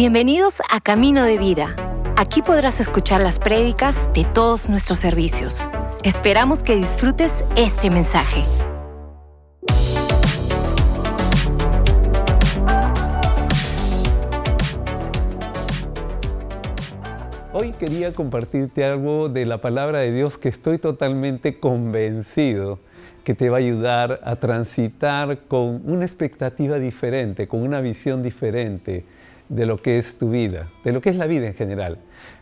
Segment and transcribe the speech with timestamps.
[0.00, 1.76] Bienvenidos a Camino de Vida.
[2.16, 5.68] Aquí podrás escuchar las prédicas de todos nuestros servicios.
[6.04, 8.42] Esperamos que disfrutes este mensaje.
[17.52, 22.78] Hoy quería compartirte algo de la palabra de Dios que estoy totalmente convencido
[23.22, 29.04] que te va a ayudar a transitar con una expectativa diferente, con una visión diferente
[29.50, 31.98] de lo que es tu vida, de lo que es la vida en general,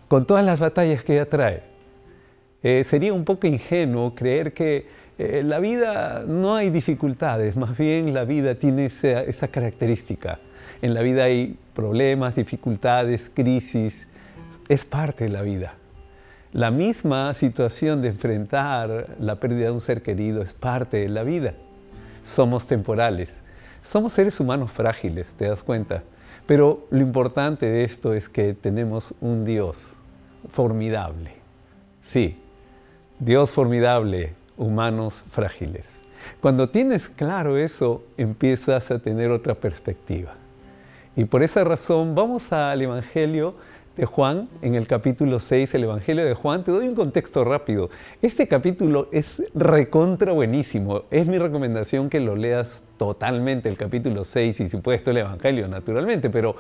[0.07, 1.63] con todas las batallas que ella trae.
[2.63, 4.87] Eh, sería un poco ingenuo creer que
[5.19, 10.39] eh, la vida no hay dificultades, más bien la vida tiene esa, esa característica.
[10.83, 14.07] En la vida hay problemas, dificultades, crisis,
[14.69, 15.75] es parte de la vida.
[16.53, 21.23] La misma situación de enfrentar la pérdida de un ser querido es parte de la
[21.23, 21.55] vida.
[22.23, 23.43] Somos temporales.
[23.83, 26.03] Somos seres humanos frágiles, ¿te das cuenta?
[26.49, 29.93] Pero lo importante de esto es que tenemos un Dios
[30.49, 31.35] formidable.
[32.01, 32.39] Sí,
[33.19, 35.93] Dios formidable, humanos frágiles.
[36.41, 40.37] Cuando tienes claro eso, empiezas a tener otra perspectiva.
[41.17, 43.55] Y por esa razón vamos al Evangelio
[43.99, 46.63] de Juan, en el capítulo 6, el Evangelio de Juan.
[46.63, 47.91] Te doy un contexto rápido.
[48.23, 51.03] Este capítulo es recontra buenísimo.
[51.11, 55.19] Es mi recomendación que lo leas totalmente, el capítulo 6, y si puedes todo el
[55.19, 56.31] Evangelio, naturalmente.
[56.31, 56.55] Pero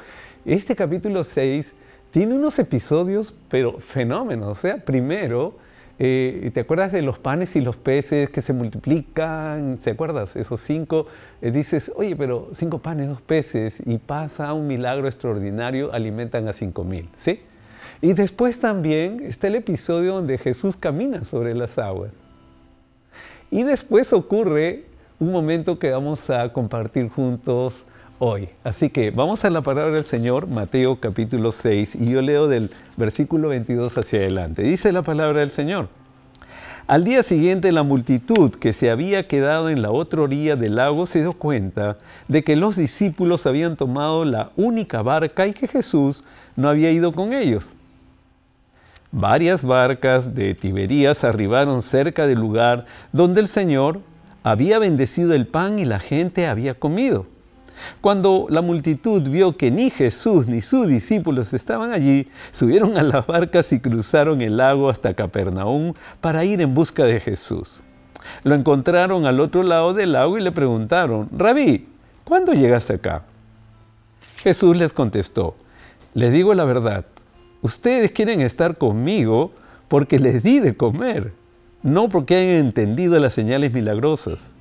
[0.44, 1.74] este capítulo 6
[2.10, 4.48] tiene unos episodios, pero fenómenos.
[4.48, 5.54] O sea, primero
[5.98, 9.80] eh, ¿Te acuerdas de los panes y los peces que se multiplican?
[9.80, 10.36] ¿Se acuerdas?
[10.36, 11.06] Esos cinco.
[11.42, 16.52] Eh, dices, oye, pero cinco panes, dos peces, y pasa un milagro extraordinario, alimentan a
[16.52, 17.08] cinco mil.
[17.16, 17.40] ¿Sí?
[18.00, 22.12] Y después también está el episodio donde Jesús camina sobre las aguas.
[23.50, 24.84] Y después ocurre
[25.18, 27.86] un momento que vamos a compartir juntos
[28.18, 28.48] hoy.
[28.64, 32.70] Así que vamos a la palabra del Señor, Mateo capítulo 6, y yo leo del
[32.96, 34.62] versículo 22 hacia adelante.
[34.62, 35.88] Dice la palabra del Señor.
[36.86, 41.06] Al día siguiente la multitud que se había quedado en la otra orilla del lago
[41.06, 41.98] se dio cuenta
[42.28, 46.24] de que los discípulos habían tomado la única barca y que Jesús
[46.56, 47.72] no había ido con ellos.
[49.12, 54.00] Varias barcas de Tiberías arribaron cerca del lugar donde el Señor
[54.42, 57.26] había bendecido el pan y la gente había comido.
[58.00, 63.26] Cuando la multitud vio que ni Jesús ni sus discípulos estaban allí, subieron a las
[63.26, 67.82] barcas y cruzaron el lago hasta Capernaum para ir en busca de Jesús.
[68.44, 71.88] Lo encontraron al otro lado del lago y le preguntaron, Rabí,
[72.24, 73.24] ¿cuándo llegaste acá?
[74.36, 75.56] Jesús les contestó,
[76.14, 77.06] les digo la verdad,
[77.62, 79.52] ustedes quieren estar conmigo
[79.88, 81.32] porque les di de comer,
[81.82, 84.52] no porque hayan entendido las señales milagrosas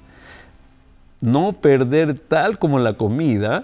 [1.22, 3.64] no perder tal como la comida,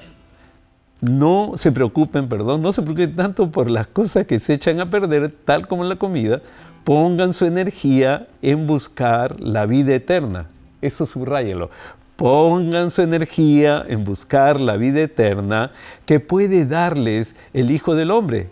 [1.01, 4.89] no se preocupen, perdón, no se preocupen tanto por las cosas que se echan a
[4.89, 6.41] perder, tal como la comida,
[6.83, 10.47] pongan su energía en buscar la vida eterna.
[10.81, 11.69] Eso subrayelo.
[12.15, 15.71] Pongan su energía en buscar la vida eterna
[16.05, 18.49] que puede darles el Hijo del Hombre.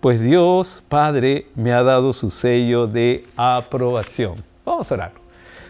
[0.00, 4.36] Pues Dios, Padre, me ha dado su sello de aprobación.
[4.64, 5.27] Vamos a orar.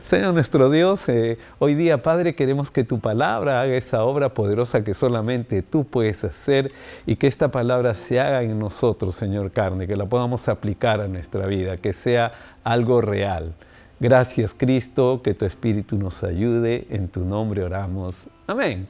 [0.08, 4.82] Señor nuestro Dios, eh, hoy día, Padre, queremos que tu palabra haga esa obra poderosa
[4.82, 6.72] que solamente tú puedes hacer
[7.04, 11.08] y que esta palabra se haga en nosotros, Señor carne, que la podamos aplicar a
[11.08, 12.32] nuestra vida, que sea
[12.64, 13.52] algo real.
[14.00, 16.86] Gracias, Cristo, que tu Espíritu nos ayude.
[16.88, 18.30] En tu nombre oramos.
[18.47, 18.88] Amén.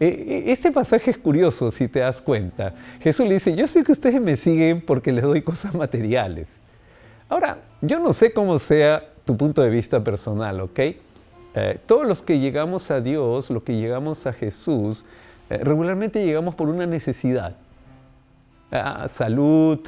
[0.00, 2.72] Eh, eh, este pasaje es curioso si te das cuenta.
[3.00, 6.58] Jesús le dice, yo sé que ustedes me siguen porque les doy cosas materiales.
[7.28, 10.78] Ahora, yo no sé cómo sea tu punto de vista personal, ¿ok?
[11.56, 15.04] Eh, todos los que llegamos a Dios, los que llegamos a Jesús,
[15.50, 17.56] eh, regularmente llegamos por una necesidad.
[18.72, 19.78] Ah, salud,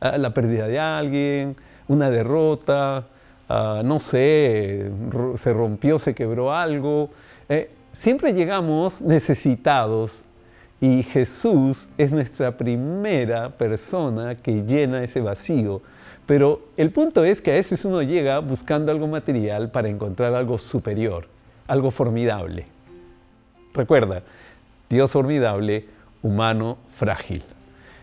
[0.00, 1.56] ah, la pérdida de alguien,
[1.88, 3.06] una derrota,
[3.48, 4.90] ah, no sé,
[5.34, 7.10] se rompió, se quebró algo.
[7.48, 10.22] Eh, siempre llegamos necesitados
[10.80, 15.82] y Jesús es nuestra primera persona que llena ese vacío
[16.30, 20.58] pero el punto es que a veces uno llega buscando algo material para encontrar algo
[20.58, 21.26] superior,
[21.66, 22.66] algo formidable.
[23.74, 24.22] Recuerda,
[24.88, 25.86] Dios formidable,
[26.22, 27.42] humano frágil.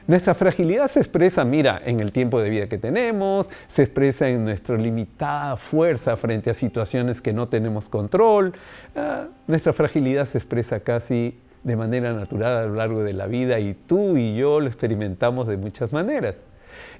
[0.07, 4.43] Nuestra fragilidad se expresa, mira, en el tiempo de vida que tenemos, se expresa en
[4.43, 8.51] nuestra limitada fuerza frente a situaciones que no tenemos control.
[8.93, 13.57] Ah, nuestra fragilidad se expresa casi de manera natural a lo largo de la vida
[13.61, 16.43] y tú y yo lo experimentamos de muchas maneras.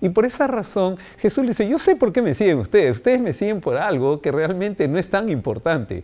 [0.02, 3.22] Y por esa razón Jesús le dice, yo sé por qué me siguen ustedes, ustedes
[3.22, 6.04] me siguen por algo que realmente no es tan importante.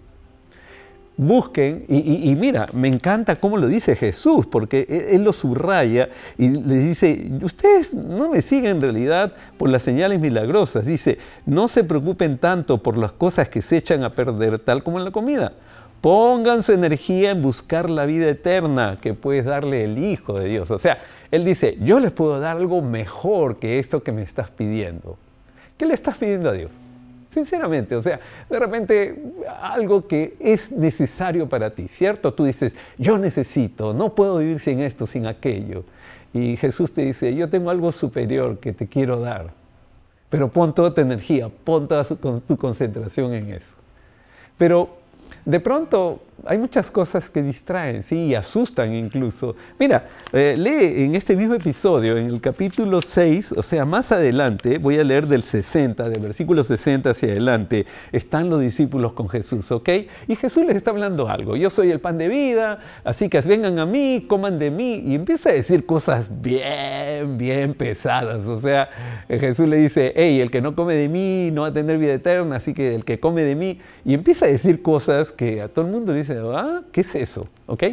[1.16, 6.10] busquen, y, mira, me encanta cómo lo dice Jesús, porque él, lo subraya
[6.40, 11.68] y le dice, ustedes no me siguen en realidad por las señales milagrosas, dice, no
[11.68, 15.12] se preocupen tanto por las cosas que se echan a perder, tal como en la
[15.12, 15.54] comida.
[16.04, 20.70] Pongan su energía en buscar la vida eterna que puede darle el Hijo de Dios.
[20.70, 20.98] O sea,
[21.32, 25.18] Él dice, yo les puedo dar algo mejor que esto que me estás pidiendo.
[25.78, 26.72] ¿Qué le estás pidiendo a Dios?
[27.30, 28.20] Sinceramente, o sea,
[28.50, 29.18] de repente
[29.62, 32.34] algo que es necesario para ti, ¿cierto?
[32.34, 35.86] Tú dices, yo necesito, no puedo vivir sin esto, sin aquello.
[36.34, 39.54] Y Jesús te dice, yo tengo algo superior que te quiero dar.
[40.30, 43.74] Pero pon toda tu energía, pon toda tu concentración en eso.
[44.58, 45.02] Pero
[45.46, 49.56] de pronto hay muchas cosas que distraen, sí, y asustan incluso.
[49.80, 54.78] Mira, eh, lee en este mismo episodio, en el capítulo 6, o sea, más adelante,
[54.78, 59.72] voy a leer del 60, del versículo 60 hacia adelante, están los discípulos con Jesús,
[59.72, 59.90] ¿ok?
[60.28, 63.80] Y Jesús les está hablando algo, yo soy el pan de vida, así que vengan
[63.80, 68.90] a mí, coman de mí, y empieza a decir cosas bien, bien pesadas, o sea,
[69.30, 72.14] Jesús le dice, hey, el que no come de mí no va a tener vida
[72.14, 75.70] eterna, así que el que come de mí, y empieza a decir cosas que a
[75.70, 77.48] todo el mundo dice, ah, ¿qué es eso?
[77.66, 77.84] ¿Ok?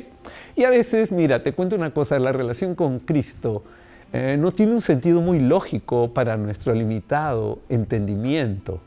[0.56, 3.64] Y a veces, mira, te cuento una cosa, la relación con Cristo
[4.12, 8.80] eh, no tiene un sentido muy lógico para nuestro limitado entendimiento.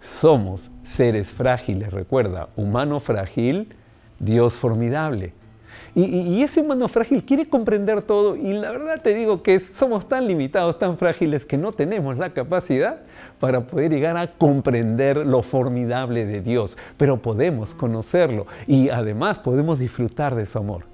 [0.00, 3.74] Somos seres frágiles, recuerda, humano frágil,
[4.18, 5.32] Dios formidable.
[5.96, 10.26] Y, ese humano frágil quiere comprender todo y la verdad te digo que somos tan
[10.26, 13.02] limitados, tan frágiles que no tenemos la capacidad
[13.38, 19.78] para poder llegar a comprender lo formidable de Dios, pero podemos conocerlo y además podemos
[19.78, 20.86] disfrutar de su amor.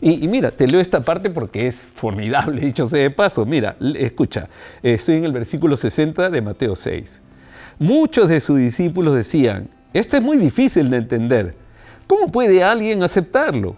[0.00, 3.44] Y, mira, te leo esta parte porque es formidable, dicho sea de paso.
[3.44, 4.48] Mira, escucha,
[4.82, 7.22] estoy en el versículo 60 de Mateo 6.
[7.80, 11.54] Muchos de sus discípulos decían, esto es muy difícil de entender.
[12.06, 13.76] ¿Cómo puede alguien aceptarlo?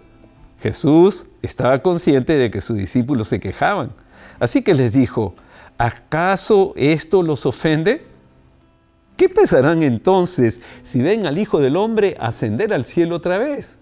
[0.67, 3.93] Jesús estaba consciente de que sus discípulos se quejaban,
[4.41, 5.37] así que les dijo,
[5.79, 8.05] ¿acaso esto los ofende?
[9.17, 13.79] ¿Qué pensarán entonces si ven al Hijo del Hombre ascender al cielo otra vez?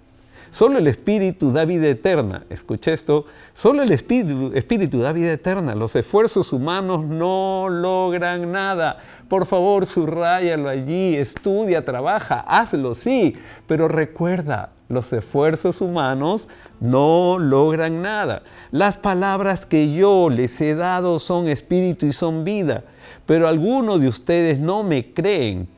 [0.51, 2.45] Solo el Espíritu da vida eterna.
[2.51, 3.25] Escucha esto.
[3.55, 5.75] Solo el Espíritu, da vida eterna.
[5.75, 8.99] Los esfuerzos humanos no logran nada.
[9.29, 11.17] Por favor, subrayalo allí.
[11.17, 13.37] Estudia, trabaja, hazlo, sí.
[13.67, 16.49] Pero recuerda, los esfuerzos humanos
[16.81, 18.43] no logran nada.
[18.71, 22.85] Las palabras que yo les he dado son espíritu y son vida,
[23.27, 25.69] pero algunos de ustedes no me creen.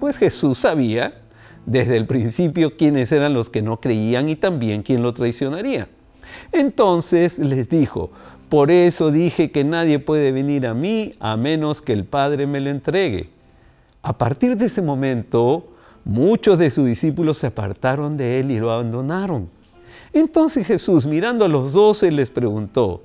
[0.00, 1.20] Pues Jesús sabía
[1.66, 5.88] desde el principio quiénes eran los que no creían y también quién lo traicionaría.
[6.52, 8.10] Entonces les dijo,
[8.48, 12.60] por eso dije que nadie puede venir a mí a menos que el Padre me
[12.60, 13.28] lo entregue.
[14.02, 15.66] A partir de ese momento,
[16.08, 19.50] Muchos de sus discípulos se apartaron de él y lo abandonaron.
[20.14, 23.02] Entonces Jesús, mirando a los doce, les preguntó,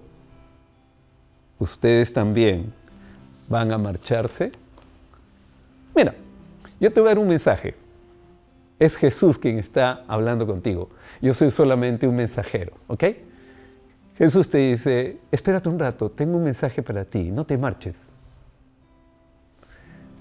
[1.59, 2.73] ¿ustedes también
[3.49, 4.53] van a marcharse?
[5.93, 6.15] Mira,
[6.79, 7.75] yo te voy a dar un mensaje.
[8.79, 10.89] Es Jesús quien está hablando contigo.
[11.21, 13.03] Yo soy solamente un mensajero, ¿ok?
[14.17, 18.03] Jesús te dice, espérate un rato, tengo un mensaje para ti, no te marches.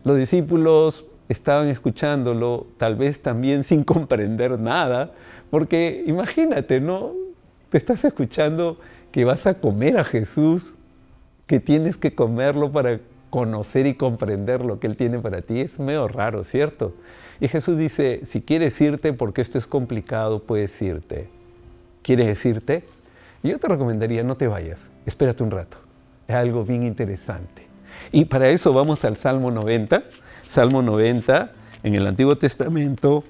[0.03, 5.13] Los discípulos estaban escuchándolo, tal vez también sin comprender nada,
[5.51, 7.13] porque imagínate, ¿no?
[7.71, 8.79] Te estás escuchando
[9.11, 10.75] que vas a comer a Jesús,
[11.47, 15.61] que tienes que comerlo para conocer y comprender lo que Él tiene para ti.
[15.61, 16.95] Es medio raro, ¿cierto?
[17.41, 21.29] Y Jesús dice, si quieres irte porque esto es complicado, puedes irte.
[22.03, 22.85] ¿Quieres irte?
[23.43, 25.77] Yo te recomendaría, no te vayas, espérate un rato.
[26.29, 27.67] Es algo bien interesante.
[28.13, 30.05] Y para eso vamos al Salmo 90.
[30.53, 31.51] Salmo 90
[31.83, 33.25] en el Antiguo Testamento.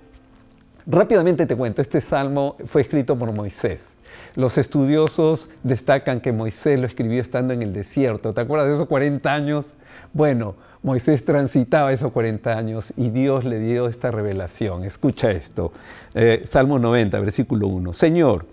[0.89, 3.95] Rápidamente te cuento, este salmo fue escrito por Moisés.
[4.35, 8.35] Los estudiosos destacan que Moisés lo escribió estando en el desierto.
[8.35, 9.75] ¿Te acuerdas de esos 40 años?
[10.13, 14.83] Bueno, Moisés transitaba esos 40 años y Dios le dio esta revelación.
[14.83, 15.73] Escucha esto.
[16.15, 17.93] Eh, salmo 90, versículo 1.
[17.93, 18.47] Señor,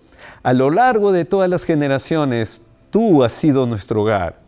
[0.44, 2.62] a lo largo de todas las generaciones,
[2.92, 4.48] tú has sido nuestro hogar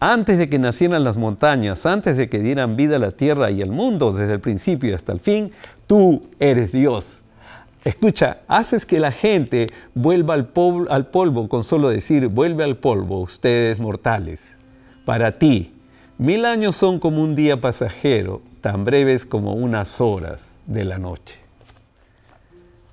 [0.00, 3.62] antes de que nacieran las montañas, antes de que dieran vida a la tierra y
[3.62, 5.52] al mundo, desde el principio hasta el fin,
[5.86, 7.20] tú eres Dios.
[7.84, 10.48] Escucha, haces que la gente vuelva al
[10.88, 14.56] al polvo con solo decir, vuelve al polvo, ustedes mortales.
[15.04, 15.72] Para ti,
[16.18, 21.36] mil años son como un día pasajero, tan breves como unas horas de la noche.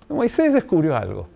[0.07, 1.27] Moisés descubrió algo.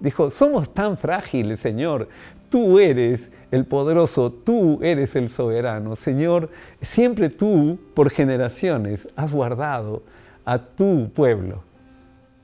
[0.00, 2.08] Dijo, somos tan frágiles, Señor,
[2.52, 5.96] tú eres el poderoso, tú eres el soberano.
[5.96, 6.50] Señor,
[6.82, 10.02] siempre tú, por generaciones, has guardado
[10.44, 11.62] a tu pueblo.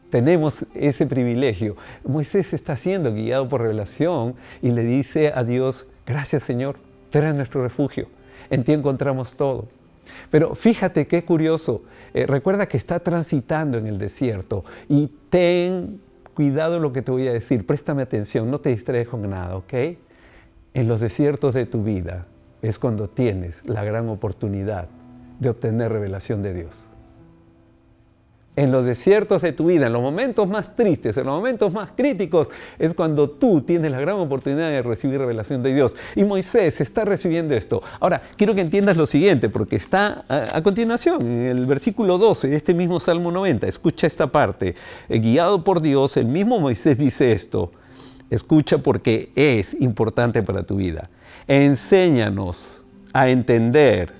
[0.08, 1.76] Tenemos ese privilegio.
[2.04, 6.78] Moisés está siendo guiado por revelación y le dice a Dios, gracias Señor,
[7.10, 8.08] tú nuestro refugio,
[8.48, 9.68] en ti encontramos todo.
[10.30, 11.82] Pero fíjate qué curioso,
[12.14, 16.00] eh, recuerda que está transitando en el desierto y ten
[16.38, 19.74] cuidado lo que te voy a decir, préstame atención, no te distraigas con nada, ¿ok?
[20.72, 22.26] En los desiertos de tu vida
[22.62, 24.88] es cuando tienes la gran oportunidad
[25.40, 26.86] de obtener revelación de Dios
[28.58, 31.92] en los desiertos de tu vida, en los momentos más tristes, en los momentos más
[31.92, 32.48] críticos,
[32.80, 35.96] es cuando tú tienes la gran oportunidad de recibir revelación de Dios.
[36.16, 37.84] Y Moisés está recibiendo esto.
[38.00, 42.56] Ahora, quiero que entiendas lo siguiente, porque está a, continuación, en el versículo 12 de
[42.56, 43.68] este mismo Salmo 90.
[43.68, 44.74] Escucha esta parte.
[45.08, 47.70] Eh, guiado por Dios, el mismo Moisés dice esto.
[48.28, 51.10] Escucha porque es importante para tu vida.
[51.46, 54.14] Enséñanos a entender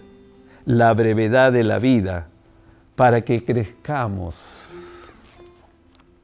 [0.64, 2.28] la brevedad de la vida
[2.98, 5.12] para que crezcamos,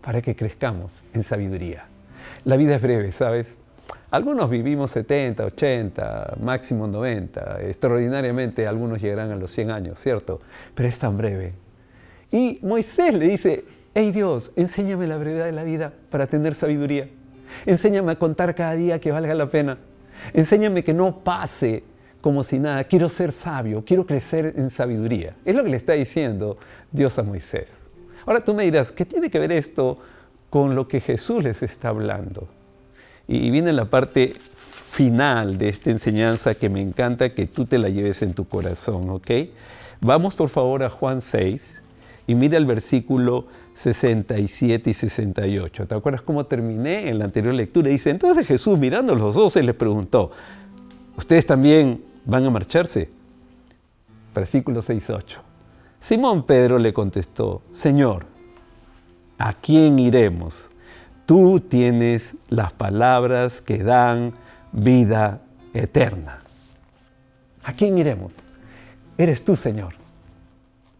[0.02, 1.84] para que crezcamos en sabiduría.
[2.44, 3.58] La vida es breve, ¿sabes?
[4.10, 10.40] Algunos vivimos 70, 80, máximo 90, extraordinariamente algunos llegarán a los 100 años, ¿cierto?
[10.74, 11.52] Pero es tan breve.
[12.32, 13.64] Y Moisés le dice,
[13.94, 17.08] hey Dios, enséñame la brevedad de la vida para tener sabiduría.
[17.66, 19.78] Enséñame a contar cada día que valga la pena.
[20.32, 21.84] Enséñame que no pase
[22.24, 25.36] como si nada, quiero ser sabio, quiero crecer en sabiduría.
[25.44, 26.56] Es lo que le está diciendo
[26.90, 27.80] Dios a Moisés.
[28.24, 29.98] Ahora tú me dirás, ¿qué tiene que ver esto
[30.48, 32.48] con lo que Jesús les está hablando?
[33.28, 34.32] Y viene la parte
[34.88, 39.10] final de esta enseñanza que me encanta que tú te la lleves en tu corazón,
[39.10, 39.30] ¿ok?
[40.00, 41.82] Vamos por favor a Juan 6
[42.26, 45.86] y mira el versículo 67 y 68.
[45.86, 47.90] ¿Te acuerdas cómo terminé en la anterior lectura?
[47.90, 50.30] Dice, entonces Jesús mirando los dos, les preguntó,
[51.18, 53.10] ¿ustedes también van a marcharse.
[54.34, 55.38] Versículo 6-8.
[56.00, 58.26] Simón Pedro le contestó, Señor,
[59.38, 60.68] ¿a quién iremos?
[61.26, 64.34] Tú tienes las palabras que dan
[64.72, 65.40] vida
[65.72, 66.40] eterna.
[67.62, 68.34] ¿A quién iremos?
[69.16, 70.03] Eres tú, Señor.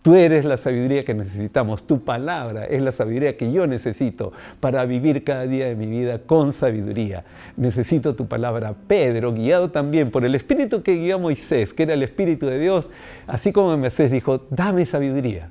[0.04, 1.87] Tú eres la sabiduría que necesitamos.
[1.87, 6.18] Tu palabra es la sabiduría que yo necesito para vivir cada día de mi vida
[6.18, 7.25] con sabiduría.
[7.56, 8.75] Necesito tu palabra.
[8.87, 12.58] Pedro, guiado también por el Espíritu que guió a Moisés, que era el Espíritu de
[12.58, 12.90] Dios,
[13.26, 15.49] así como Moisés dijo, dame sabiduría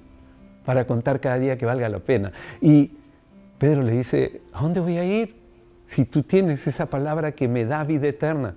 [0.64, 2.32] para contar cada día que valga la pena.
[2.62, 2.92] Y
[3.58, 5.36] Pedro le dice, ¿a dónde voy a ir?
[5.88, 8.54] Si tú tienes esa palabra que me da vida eterna.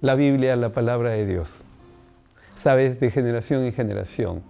[0.00, 1.62] La Biblia, la palabra de Dios
[2.58, 4.42] sabes, de generación en generación.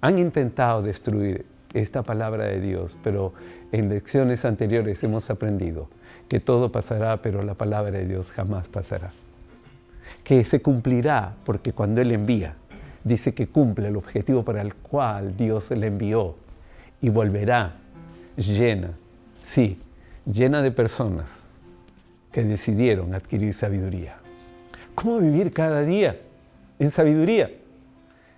[0.00, 3.32] Han intentado destruir esta palabra de Dios, pero
[3.72, 5.88] en lecciones anteriores hemos aprendido
[6.28, 9.12] que todo pasará, pero la palabra de Dios jamás pasará.
[10.24, 12.56] Que se cumplirá, porque cuando Él envía,
[13.04, 16.34] dice que cumple el objetivo para el cual Dios le envió
[17.00, 17.74] y volverá
[18.36, 18.90] llena,
[19.44, 19.80] sí,
[20.30, 21.40] llena de personas
[22.32, 24.16] que decidieron adquirir sabiduría.
[24.96, 26.16] ¿Cómo vivir cada día?
[26.78, 27.50] En sabiduría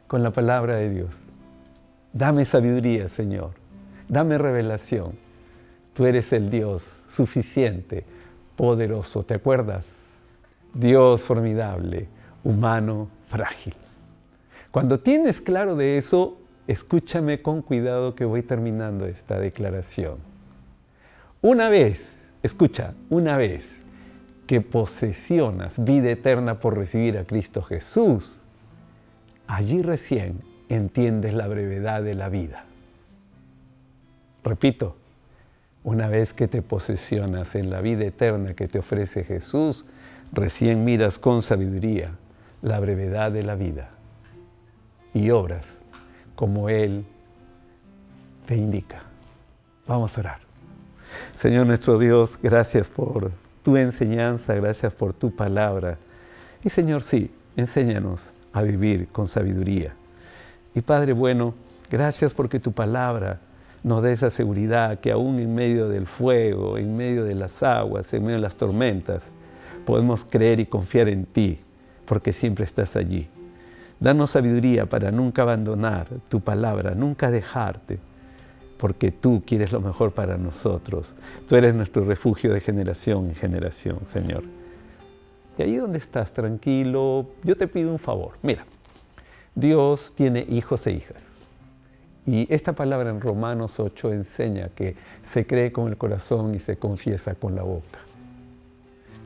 [0.07, 1.17] con la palabra de Dios.
[2.13, 3.51] Dame sabiduría, Señor.
[4.09, 5.13] Dame revelación.
[5.95, 8.05] Tú eres el Dios suficiente,
[8.57, 9.23] poderoso.
[9.23, 9.87] ¿Te acuerdas?
[10.73, 12.09] Dios formidable,
[12.45, 13.75] humano, frágil.
[14.71, 20.19] Cuando tienes claro de eso, escúchame con cuidado que voy terminando esta declaración.
[21.41, 23.83] Una vez, escucha, una vez
[24.49, 28.41] que posesionas vida eterna por recibir a Cristo Jesús,
[29.47, 30.41] allí recién
[30.71, 32.65] entiendes la brevedad de la vida.
[34.43, 34.97] Repito,
[35.85, 39.85] una vez que te posesionas en la vida eterna que te ofrece Jesús,
[40.33, 42.13] recién miras con sabiduría
[42.63, 43.91] la brevedad de la vida
[45.13, 45.77] y obras
[46.35, 47.05] como Él
[48.47, 49.03] te indica.
[49.87, 50.41] Vamos a orar.
[51.37, 53.31] Señor nuestro Dios, gracias por
[53.69, 55.99] tu enseñanza, gracias por tu palabra.
[56.65, 59.93] Y Señor, sí, enséñanos a vivir con sabiduría.
[60.75, 61.53] Y Padre bueno,
[61.91, 63.41] gracias porque tu palabra
[63.83, 68.11] nos da esa seguridad que aún en medio del fuego, en medio de las aguas,
[68.15, 69.33] en medio de las tormentas,
[69.85, 71.61] podemos creer y confiar en ti,
[72.07, 73.29] porque siempre estás allí.
[74.01, 77.99] Danos sabiduría para nunca abandonar tu palabra, nunca dejarte,
[78.79, 81.13] porque tú quieres lo mejor para nosotros.
[81.49, 84.45] Tú eres nuestro refugio de generación en generación, Señor.
[85.59, 88.39] Y ahí donde estás, tranquilo, yo te pido un favor.
[88.43, 88.65] Mira,
[89.55, 91.33] Dios tiene hijos e hijas.
[92.27, 96.77] Y esta palabra en Romanos 8 enseña que se cree con el corazón y se
[96.77, 97.99] confiesa con la boca.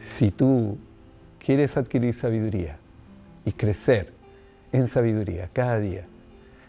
[0.01, 0.79] Si tú
[1.39, 2.79] quieres adquirir sabiduría
[3.45, 4.13] y crecer
[4.73, 6.07] en sabiduría cada día,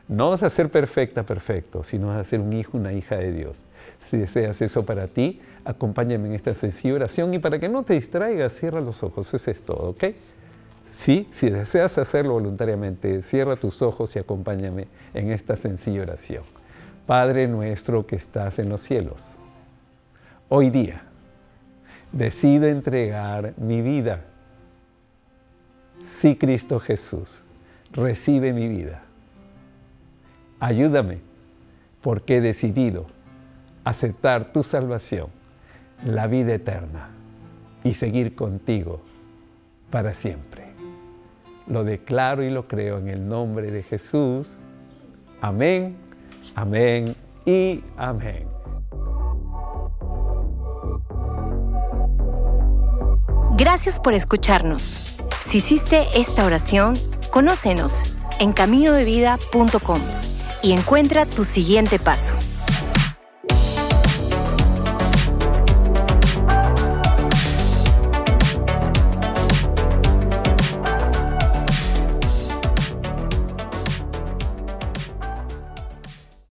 [0.07, 3.31] No vas a ser perfecta, perfecto, sino vas a ser un hijo, una hija de
[3.31, 3.57] Dios.
[4.01, 7.93] Si deseas eso para ti, acompáñame en esta sencilla oración y para que no te
[7.93, 9.33] distraigas, cierra los ojos.
[9.33, 10.03] Eso es todo, ¿ok?
[10.91, 16.43] Sí, si deseas hacerlo voluntariamente, cierra tus ojos y acompáñame en esta sencilla oración.
[17.07, 19.37] Padre nuestro que estás en los cielos,
[20.49, 21.03] hoy día
[22.11, 24.21] decido entregar mi vida.
[26.03, 27.41] Sí, Cristo Jesús,
[27.91, 29.03] recibe mi vida.
[30.63, 31.19] Ayúdame
[32.01, 33.05] porque he decidido
[33.83, 35.27] aceptar tu salvación,
[36.05, 37.09] la vida eterna
[37.83, 39.01] y seguir contigo
[39.89, 40.63] para siempre.
[41.67, 44.55] Lo declaro y lo creo en el nombre de Jesús.
[45.41, 45.97] Amén,
[46.55, 47.13] amén
[47.45, 48.47] y amén.
[53.57, 55.17] Gracias por escucharnos.
[55.41, 56.93] Si hiciste esta oración,
[57.31, 60.32] conócenos en caminodevida.com
[60.63, 62.33] y encuentra tu siguiente paso.